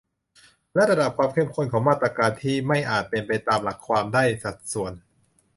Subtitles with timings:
[0.73, 2.55] และระดับความเข้มข้นของมาตรการ ที่
[2.91, 4.93] อาจไม่เป็นไปตามหลักความได้สัดส่วน